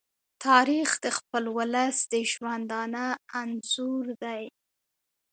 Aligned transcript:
تاریخ 0.45 0.89
د 1.05 1.07
خپل 1.17 1.43
ولس 1.57 1.97
د 2.13 2.13
ژوندانه 2.31 3.05
انځور 3.41 4.05
دی. 4.23 4.43